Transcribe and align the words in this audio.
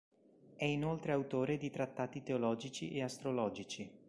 È 0.55 0.65
inoltre 0.65 1.11
autore 1.11 1.57
di 1.59 1.69
trattati 1.69 2.23
teologici 2.23 2.89
e 2.91 3.03
astrologici. 3.03 3.91